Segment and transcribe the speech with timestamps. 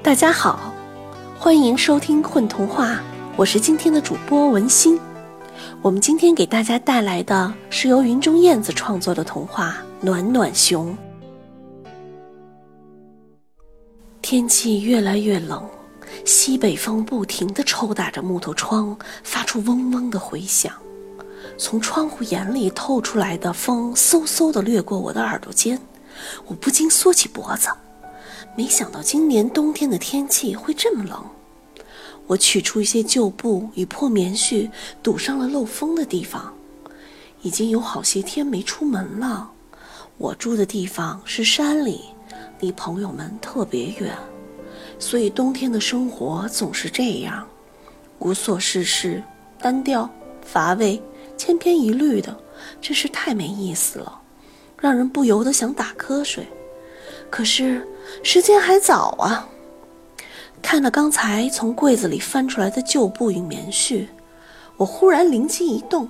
[0.00, 0.72] 大家好，
[1.38, 2.94] 欢迎收听《混童话》，
[3.36, 4.98] 我是今天的主播文心。
[5.82, 10.96] 我们今天给大家带来的是由云中燕子创作的童话《暖暖熊》。
[14.22, 15.68] 天气越来越冷，
[16.24, 20.72] 西北风不停地抽打着木头窗，发出嗡嗡的回响。
[21.58, 25.78] 从窗户眼里透出来的风，嗖嗖地掠过我的耳朵尖，
[26.46, 27.68] 我不禁缩起脖子。
[28.56, 31.24] 没想到今年冬天的天气会这么冷。
[32.26, 34.70] 我取出一些旧布与破棉絮，
[35.02, 36.52] 堵上了漏风的地方。
[37.42, 39.50] 已经有好些天没出门了。
[40.18, 42.00] 我住的地方是山里，
[42.58, 44.12] 离朋友们特别远，
[44.98, 47.46] 所以冬天的生活总是这样，
[48.18, 49.22] 无所事事，
[49.60, 50.10] 单调、
[50.44, 51.00] 乏味、
[51.36, 52.36] 千篇一律的，
[52.80, 54.20] 真是太没意思了，
[54.80, 56.44] 让人不由得想打瞌睡。
[57.30, 57.86] 可是
[58.22, 59.48] 时间还早啊！
[60.60, 64.06] 看了刚才从柜子里翻出来的旧布与棉絮，
[64.76, 66.08] 我忽然灵机一动，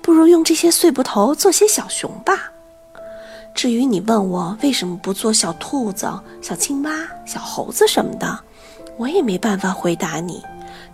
[0.00, 2.52] 不如用这些碎布头做些小熊吧。
[3.54, 6.08] 至于你问我为什么不做小兔子、
[6.42, 6.90] 小青蛙、
[7.24, 8.38] 小猴子什么的，
[8.96, 10.42] 我也没办法回答你。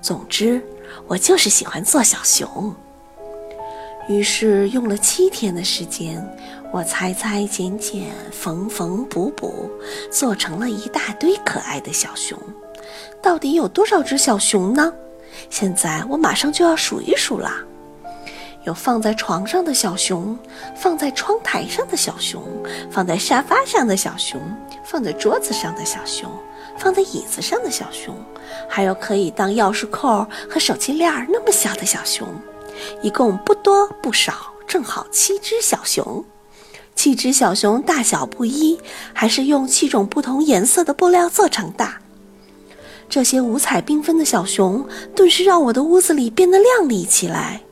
[0.00, 0.62] 总之，
[1.06, 2.74] 我就是喜欢做小熊。
[4.08, 6.26] 于是用了七天的时间，
[6.72, 9.68] 我裁裁剪剪、缝缝补补，
[10.10, 12.38] 做成了一大堆可爱的小熊。
[13.20, 14.92] 到底有多少只小熊呢？
[15.48, 17.56] 现在我马上就要数一数啦。
[18.64, 20.38] 有放在床上的小熊，
[20.76, 22.42] 放在窗台上的小熊，
[22.90, 24.40] 放在沙发上的小熊，
[24.84, 26.30] 放在桌子上的小熊，
[26.78, 28.14] 放在椅子上的小熊，
[28.68, 32.28] 还有可以当钥匙扣和手机链那么小的小熊。
[33.02, 34.34] 一共不多不少，
[34.66, 36.22] 正好七只小熊。
[37.00, 38.78] 七只小熊大小不一，
[39.14, 41.88] 还是用七种不同颜色的布料做成的。
[43.08, 47.62] 这些五彩缤纷的小熊，顿时让我的屋子里变得亮丽起来。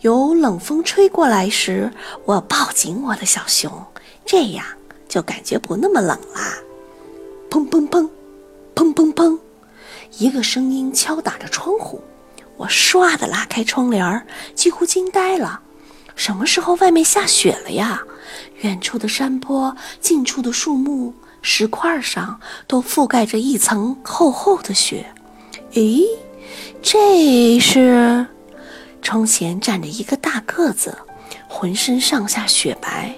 [0.00, 1.92] 有冷风吹过来时，
[2.24, 3.70] 我抱紧我的小熊，
[4.24, 4.64] 这样
[5.06, 6.54] 就感觉不那么冷啦。
[7.50, 8.08] 砰砰砰，
[8.74, 9.38] 砰砰砰，
[10.16, 12.00] 一个声音敲打着窗户。
[12.56, 15.60] 我唰的拉开窗帘，几乎惊呆了。
[16.16, 18.02] 什么时候外面下雪了呀？
[18.60, 25.06] 远处的山坡，近处的树木、石块上都覆盖着一层厚厚的雪。
[25.72, 26.04] 咦，
[26.82, 28.26] 这是？
[29.00, 30.96] 窗前站着一个大个子，
[31.48, 33.14] 浑身上下雪白。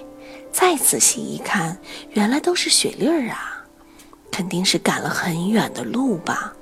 [0.51, 1.77] 再仔细一看，
[2.13, 3.63] 原来都是雪粒儿啊！
[4.31, 6.53] 肯定是赶了很远的路吧。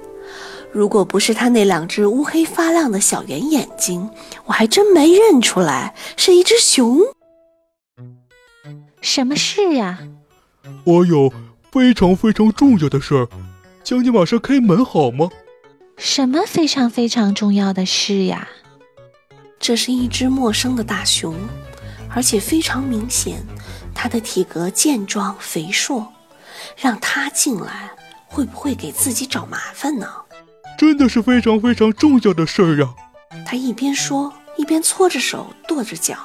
[0.72, 4.10] 如果不是他那两只乌黑发亮的小圆眼睛，
[4.46, 7.00] 我还真没认出来是一只熊。
[9.04, 10.00] 什么事呀？
[10.86, 11.32] 我有
[11.74, 13.28] 非常非常重要的事儿，
[13.84, 15.30] 请你马上开门好吗？
[15.98, 18.48] 什么非常非常重要的事呀？
[19.60, 21.36] 这是一只陌生的大熊，
[22.16, 23.46] 而且非常明显，
[23.94, 26.14] 它的体格健壮肥硕，
[26.78, 27.92] 让它进来
[28.28, 30.08] 会不会给自己找麻烦呢？
[30.78, 32.90] 真的是非常非常重要的事儿呀！
[33.46, 36.16] 他一边说，一边搓着手，跺着脚。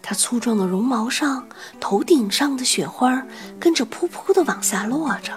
[0.00, 1.46] 他粗壮的绒毛上，
[1.80, 3.22] 头顶上的雪花
[3.58, 5.32] 跟着噗噗的往下落着。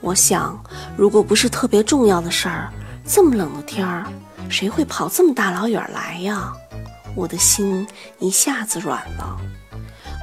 [0.00, 0.60] 我想，
[0.96, 2.72] 如果不是特别重要的事儿，
[3.06, 4.06] 这么冷的天儿，
[4.48, 6.52] 谁会跑这么大老远来呀？
[7.14, 7.86] 我的心
[8.18, 9.38] 一下子软了。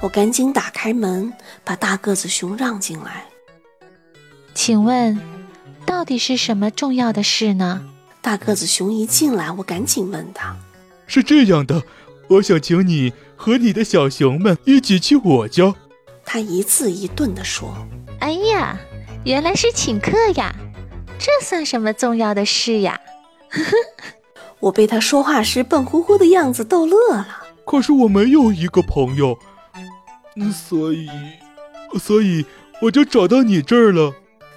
[0.02, 1.32] 我赶紧打开门，
[1.64, 3.26] 把大个子熊让进来。
[4.54, 5.20] 请问。
[5.86, 7.86] 到底是什么重要的事呢？
[8.22, 10.56] 大个子熊一进来，我赶紧问他
[11.08, 11.84] ：“是这样的，
[12.34, 15.76] 我想请你和你的小熊们一起去我家。”
[16.26, 17.76] 他一字一顿地说
[18.20, 18.80] ：“哎呀，
[19.26, 20.56] 原来是请客呀！
[21.20, 23.00] 这算什么重要的事呀？”
[23.50, 23.72] 呵呵，
[24.60, 27.44] 我被他说话时笨乎乎的样子逗乐了。
[27.66, 29.38] 可是我没有一个朋友，
[30.52, 31.08] 所以，
[32.00, 32.46] 所以
[32.82, 34.14] 我就找到你这儿了。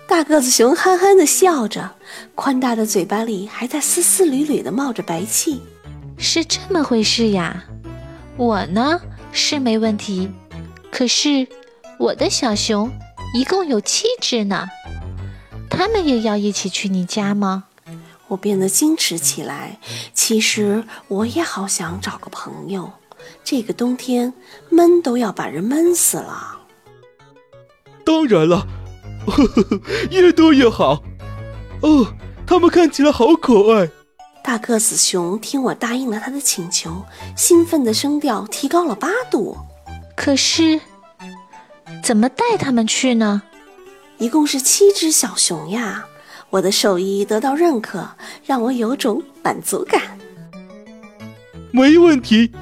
[0.08, 1.96] 大个子熊憨憨地笑着，
[2.34, 5.60] 宽大的嘴巴里还在丝丝缕缕地冒着白气。
[6.16, 7.64] 是这么回事呀？
[8.36, 9.00] 我呢
[9.32, 10.30] 是没问题，
[10.90, 11.46] 可是
[11.98, 12.90] 我的小熊
[13.34, 14.68] 一共有七只呢，
[15.70, 17.64] 他们也要一起去你家吗？
[18.28, 19.78] 我变得矜持起来。
[20.12, 22.92] 其实我也好想找个朋友，
[23.42, 24.34] 这个冬天
[24.68, 26.58] 闷都要把人闷死了。
[28.04, 28.66] 当然了。
[29.26, 29.80] 呵呵呵，
[30.10, 31.02] 越多越好。
[31.82, 32.14] 哦，
[32.46, 33.90] 他们看起来好可爱。
[34.46, 37.04] 大个子熊听我答应了他的请求，
[37.36, 39.56] 兴奋的声调提高了八度。
[40.16, 40.80] 可是，
[42.00, 43.42] 怎么带他们去呢？
[44.18, 46.06] 一共是七只小熊呀！
[46.48, 48.08] 我的手艺得到认可，
[48.44, 50.00] 让我有种满足感。
[51.72, 52.52] 没问题。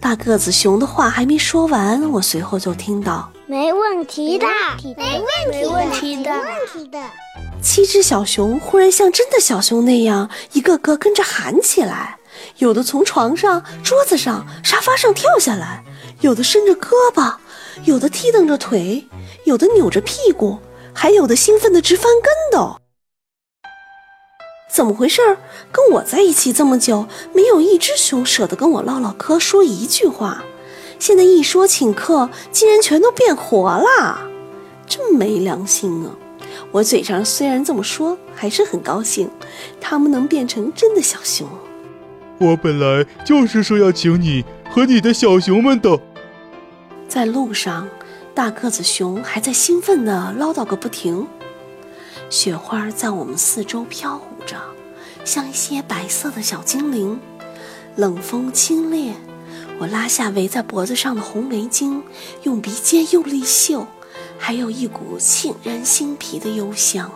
[0.00, 4.46] 大个子熊的话还没说完，我随后就听到：“没问题的，
[4.96, 6.98] 没问题的，没问题的。”
[7.62, 12.18] 七只小熊忽然像真的小熊那样，一个个跟着喊起来，
[12.58, 15.84] 有的从床上、桌子上、沙发上跳下来，
[16.20, 17.34] 有的伸着胳膊，
[17.84, 19.06] 有的踢蹬着腿，
[19.44, 20.58] 有的扭着屁股，
[20.94, 22.78] 还有的兴奋的直翻跟斗。
[24.70, 25.20] 怎么回事？
[25.70, 30.44] 跟我在一起这么久，没有一只熊舍得跟我唠唠嗑，说一句话。
[30.98, 34.18] 现在一说请客，竟然全都变活了，
[34.86, 36.10] 真没良心啊！
[36.70, 39.28] 我嘴上虽然这么说，还是很高兴，
[39.80, 41.48] 他们能变成真的小熊。
[42.38, 46.00] 我本来就是说要请你和你的小熊们的。
[47.08, 47.88] 在路上，
[48.34, 51.26] 大个子熊还在兴奋地唠叨个不停。
[52.30, 54.56] 雪花在我们四周飘舞着，
[55.24, 57.20] 像一些白色的小精灵。
[57.96, 59.12] 冷风清冽，
[59.78, 62.00] 我拉下围在脖子上的红围巾，
[62.44, 63.86] 用鼻尖用力嗅，
[64.38, 67.10] 还有一股沁人心脾的幽香。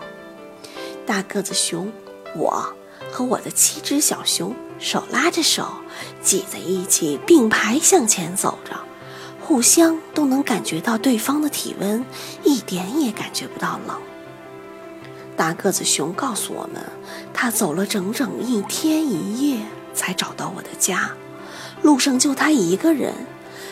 [1.06, 1.90] 大个子熊，
[2.36, 2.74] 我
[3.10, 5.68] 和我的七只小熊手拉着手，
[6.20, 8.78] 挤在一起并排向前走着，
[9.40, 12.04] 互相都能感觉到对方的体温，
[12.42, 13.96] 一点也感觉不到冷。
[15.36, 16.82] 大个子熊告诉我们，
[17.32, 19.60] 他走了整整一天一夜
[19.94, 21.12] 才找到我的家，
[21.82, 23.14] 路上就他一个人，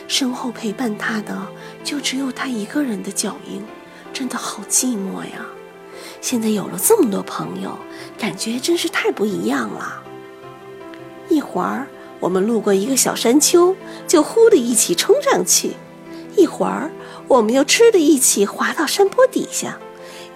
[0.09, 1.47] 身后陪伴他的
[1.85, 3.63] 就只有他一个人的脚印，
[4.13, 5.47] 真的好寂寞呀！
[6.21, 7.79] 现在有了这么多朋友，
[8.19, 10.03] 感觉真是太不一样了。
[11.29, 11.87] 一会儿
[12.21, 13.77] 我们路过一个小山丘，
[14.07, 15.71] 就呼的一起冲上去；
[16.37, 16.91] 一会儿
[17.29, 19.79] 我们又吃的一起滑到山坡底下。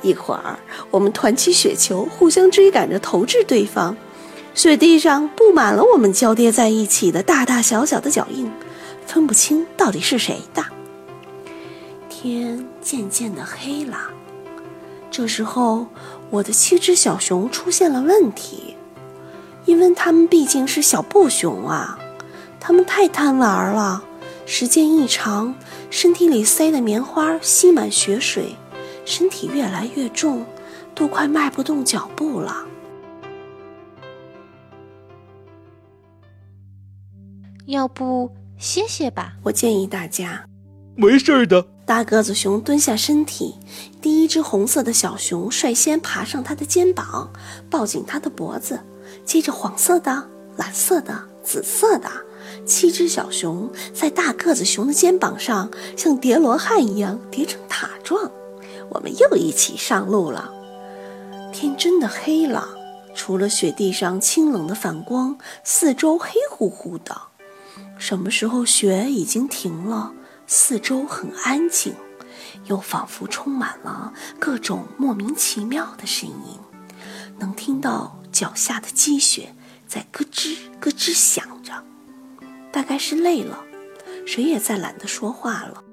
[0.02, 0.58] 一会儿，
[0.90, 3.96] 我们团起雪球，互相追赶着投掷对方。
[4.52, 8.50] 雪地上布满了我们交叠在一起的大大小小的脚印，
[9.06, 10.64] 分不清到底是谁的。
[12.08, 13.96] 天渐渐的黑了，
[15.10, 15.86] 这时候，
[16.28, 18.76] 我的七只小熊出现了问题，
[19.64, 21.98] 因为它们毕竟是小布熊啊，
[22.58, 24.02] 它们太贪玩了，
[24.44, 25.54] 时间一长，
[25.88, 28.56] 身体里塞的棉花吸满雪水。
[29.06, 30.44] 身体越来越重，
[30.94, 32.66] 都快迈不动脚步了。
[37.70, 38.28] 要不
[38.58, 39.34] 歇歇吧？
[39.44, 40.44] 我建议大家。
[40.96, 41.64] 没事的。
[41.86, 43.54] 大个子熊蹲下身体，
[44.02, 47.32] 第一只红色的小熊率先爬上他的肩膀，
[47.70, 48.80] 抱紧他的脖子。
[49.24, 52.10] 接着，黄色的、蓝色的、紫色的
[52.66, 58.30] 七只小熊在大个子熊的肩膀上，像叠罗汉一样叠成塔状。
[58.90, 60.52] 我们又一起上路了。
[61.52, 62.68] 天真的黑了，
[63.14, 67.16] 除了雪地上清冷的反光，四周黑乎乎的。
[68.00, 70.14] 什么时候雪已经停了，
[70.46, 71.92] 四周很安静，
[72.64, 76.58] 又仿佛充满了各种莫名其妙的声音，
[77.38, 79.54] 能听到脚下的积雪
[79.86, 81.74] 在咯吱咯吱响着。
[82.72, 83.58] 大概是累了，
[84.24, 85.84] 谁也再懒得说话了。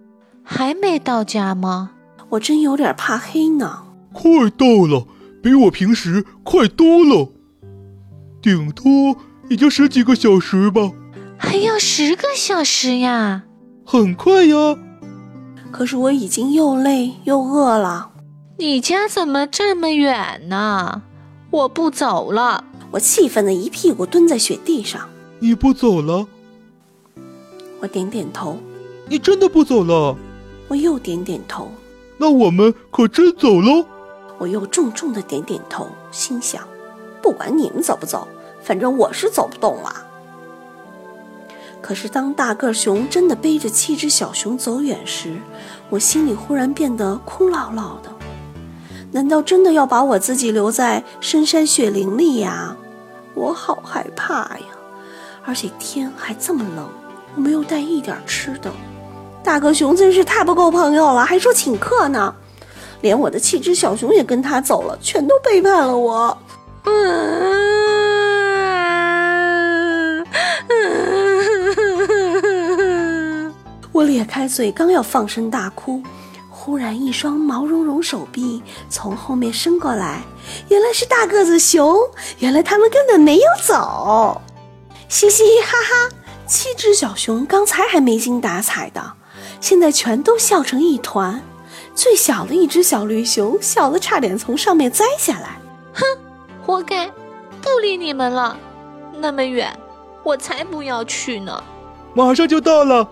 [0.45, 1.91] 还没到家吗？
[2.29, 3.83] 我真有点怕黑呢。
[4.13, 5.05] 快到了，
[5.43, 7.33] 比我平时快多了，
[8.41, 9.17] 顶多
[9.49, 10.93] 也就十几个小时吧。
[11.37, 13.43] 还要十个小时呀？
[13.85, 14.77] 很快呀。
[15.71, 18.11] 可是我已经又累又饿了。
[18.57, 21.03] 你家怎么这么远呢？
[21.51, 22.63] 我不走了。
[22.91, 25.09] 我气愤的一屁股蹲在雪地上。
[25.39, 26.25] 你不走了？
[27.79, 28.57] 我点点头。
[29.07, 30.15] 你真的不走了？
[30.67, 31.71] 我又点点头。
[32.17, 33.85] 那我们可真走喽！
[34.39, 36.67] 我又重重的点点头，心想：
[37.21, 38.27] 不管你们走不走，
[38.63, 40.06] 反正我是走不动了。
[41.81, 45.37] 可是当大个熊真的背着七只小熊走远时，
[45.89, 48.11] 我心里忽然变得空落落的。
[49.11, 52.75] 难道真的要把我自己留在深山雪林里呀？
[53.33, 54.65] 我好害怕呀！
[55.45, 56.85] 而且天还这么冷，
[57.35, 58.69] 我没有带一点吃的。
[59.43, 62.35] 大个熊真是太不够朋友了，还说请客呢，
[62.99, 66.37] 连我的七只小熊也跟他走了，全都背叛了我。
[66.83, 67.96] 嗯
[74.07, 76.01] 咧开嘴，刚要放声大哭，
[76.49, 80.21] 忽然一双毛茸茸手臂从后面伸过来，
[80.69, 81.95] 原来是大个子熊，
[82.39, 84.41] 原来他们根本没有走，
[85.07, 86.15] 嘻嘻哈哈，
[86.47, 89.13] 七只小熊刚才还没精打采的。
[89.59, 91.41] 现在全都笑成一团，
[91.93, 95.59] 最小的一只小绿熊笑得差点从上面栽下来。
[95.93, 96.03] 哼，
[96.65, 97.07] 活该！
[97.61, 98.57] 不理你们了。
[99.19, 99.77] 那么远，
[100.23, 101.63] 我才不要去呢。
[102.13, 103.07] 马上就到了，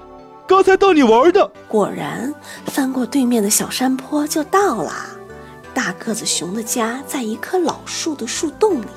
[0.47, 1.51] 刚才逗你玩的。
[1.67, 2.33] 果然，
[2.67, 4.93] 翻过对面的小山坡就到了。
[5.73, 8.87] 大个子熊的家在一棵老树的树洞里。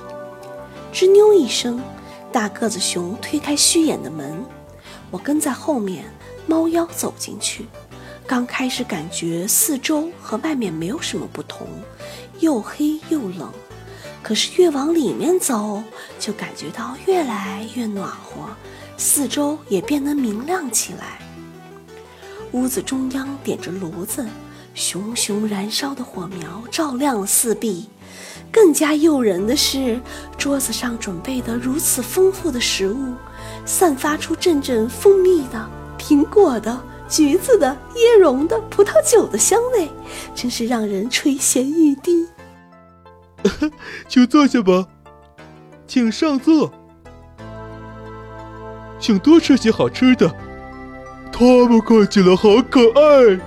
[0.93, 1.81] 吱扭一声，
[2.31, 4.45] 大个子熊推开虚掩的门，
[5.11, 6.05] 我跟在后面，
[6.47, 7.67] 猫腰走进去。
[8.26, 11.67] 刚开始感觉四周和外面没有什么不同，
[12.40, 13.50] 又黑又冷。
[14.23, 15.83] 可是越往里面走，
[16.21, 18.50] 就感觉到越来越暖和，
[18.99, 21.21] 四周也变得明亮起来。
[22.52, 24.26] 屋子中央点着炉子，
[24.75, 27.88] 熊熊燃烧的火苗照亮了四壁。
[28.50, 30.00] 更加诱人的是，
[30.37, 33.14] 桌子上准备的如此丰富的食物，
[33.64, 36.81] 散发出阵阵蜂蜜的、苹果的。
[37.11, 39.90] 橘子的、椰蓉的、葡萄酒的香味，
[40.35, 42.28] 真是让人垂涎欲滴。
[44.07, 44.87] 请坐下吧，
[45.87, 46.71] 请上座，
[49.00, 50.31] 请多吃些好吃的。
[51.38, 53.38] 他们看起来好可爱。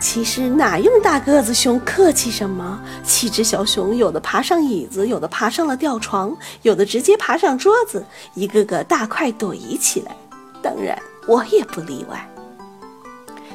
[0.00, 2.80] 其实哪用大个子熊客气什么？
[3.04, 10.16] 七只小熊有的爬上椅子，有的爬上了吊床，有的直接爬上桌子，一个个大快朵颐起来。
[10.60, 12.28] 当然，我也不例外。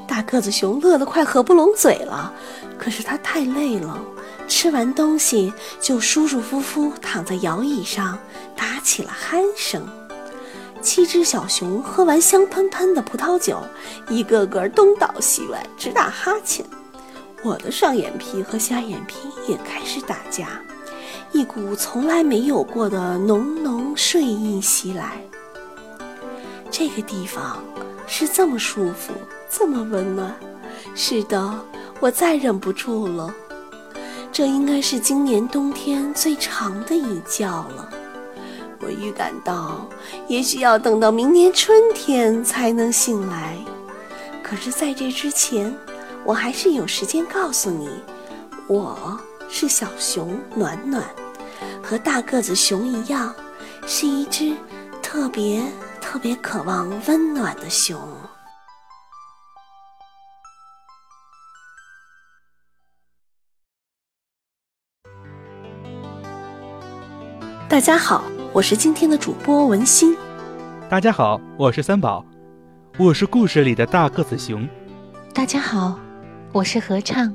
[0.08, 2.32] 大个子熊乐得快合不拢嘴了，
[2.78, 4.00] 可是他太累了，
[4.48, 8.18] 吃完东西就舒舒服服躺在摇椅上，
[8.56, 9.86] 打起了鼾声。
[10.84, 13.58] 七只小熊喝完香喷喷的葡萄酒，
[14.10, 16.66] 一个个东倒西歪，直打哈欠。
[17.42, 19.16] 我的上眼皮和下眼皮
[19.48, 20.62] 也开始打架，
[21.32, 25.22] 一股从来没有过的浓浓睡意袭来。
[26.70, 27.64] 这个地方
[28.06, 29.14] 是这么舒服。
[29.56, 30.36] 这么温暖，
[30.96, 31.60] 是的，
[32.00, 33.32] 我再忍不住了。
[34.32, 37.88] 这应该是今年冬天最长的一觉了。
[38.84, 39.88] 我预感到，
[40.28, 43.58] 也许要等到明年春天才能醒来。
[44.44, 45.74] 可是，在这之前，
[46.26, 47.90] 我还是有时间告诉你，
[48.68, 51.02] 我是小熊暖暖，
[51.82, 53.34] 和大个子熊一样，
[53.88, 54.54] 是一只
[55.02, 55.64] 特别
[56.02, 57.98] 特别渴望温暖的熊。
[67.70, 70.16] 大家好，我是今天的主播文心。
[70.88, 72.24] 大家好，我是三宝，
[73.00, 74.70] 我是故事里的大个子熊。
[75.34, 76.00] 大家好，
[76.52, 77.34] 我是合唱，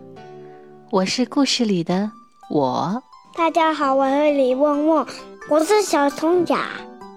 [0.92, 2.08] 我是故事里的
[2.48, 3.02] 我。
[3.34, 5.04] 大家好，我是李旺旺，
[5.48, 6.66] 我是小松甲。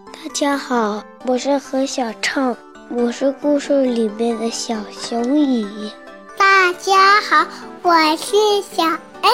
[0.05, 2.57] 大家好，我是何小畅，
[2.89, 5.91] 我是故事里面的小熊乙。
[6.35, 7.45] 大家好，
[7.83, 8.83] 我是小
[9.21, 9.29] 哎。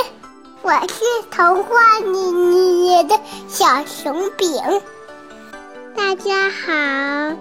[0.63, 4.49] 我是童话里面的小熊饼。
[5.95, 7.37] 大家好，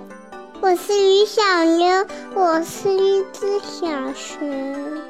[0.61, 5.03] 我是于小妞，我是一只小熊。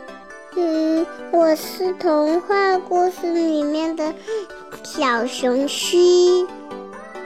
[0.56, 4.14] 嗯，我是童话故事里面的
[4.82, 6.46] 小熊须。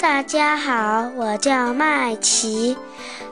[0.01, 2.77] 大家好，我叫麦琪，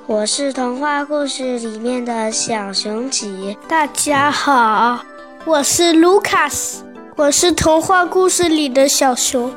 [0.07, 3.57] 我是童话故事里面的小熊吉。
[3.67, 5.01] 大家好，
[5.45, 6.88] 我是卢卡斯。
[7.19, 9.53] 我是童话故事里的小熊。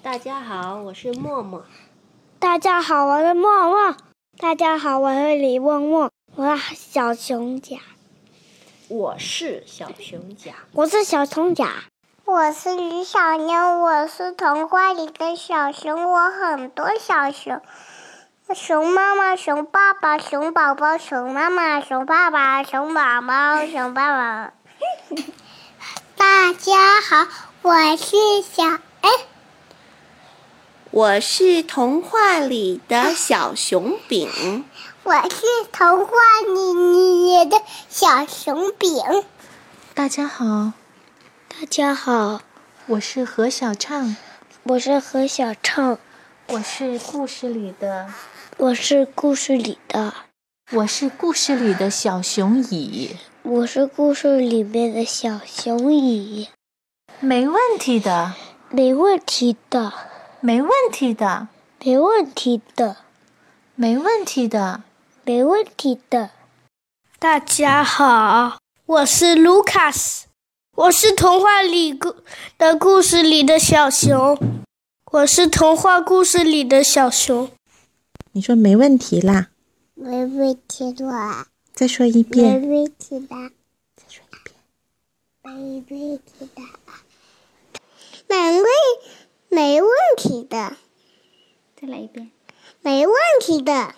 [0.00, 1.66] 大家好，我是默默。
[2.38, 3.94] 大家好，我是默默。
[4.38, 6.10] 大家好，我是李默默。
[6.34, 7.76] 我是小熊甲。
[8.88, 10.54] 我是小熊甲。
[10.72, 11.91] 我是小熊甲。
[12.24, 17.60] 我是于小妞，我是童话里的小熊，我很多小熊，
[18.54, 24.52] 熊妈妈、熊爸爸、熊宝宝、熊妈妈、熊爸爸、熊宝宝、熊爸爸。
[26.16, 27.26] 大家好，
[27.62, 28.62] 我是小
[29.00, 29.10] 哎，
[30.92, 34.64] 我是童话里的小熊饼，
[35.02, 36.14] 我是童话
[36.46, 39.02] 里里的小熊饼。
[39.94, 40.72] 大家好。
[41.62, 42.40] 大家好，
[42.88, 44.16] 我是何小畅，
[44.64, 45.96] 我是何小畅，
[46.48, 48.08] 我是故事里的，
[48.56, 50.12] 我是故事里的，
[50.72, 56.48] 我是故事里的小熊乙，我是故事里面的小熊乙，
[57.20, 58.34] 没问题的，
[58.70, 59.92] 没问题的，
[60.40, 62.96] 没问题的，没问题的，
[63.76, 64.82] 没问题的，
[65.22, 66.30] 没问题的。
[67.20, 70.26] 大家好，我是卢卡斯。
[70.82, 72.16] 我是童话里故
[72.58, 74.36] 的故事里的小熊。
[75.12, 77.48] 我是童话故事里的小熊。
[78.32, 79.50] 你说没问题啦？
[79.94, 81.46] 没问题啦。
[81.72, 82.60] 再说一遍。
[82.60, 83.28] 没问题的。
[83.94, 84.56] 再说一遍。
[85.44, 86.62] 没问题的。
[88.26, 88.66] 没问，
[89.50, 90.76] 没问题的。
[91.80, 92.32] 再来一遍。
[92.80, 93.94] 没问题的。